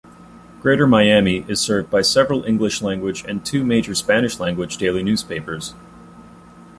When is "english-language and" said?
2.45-3.45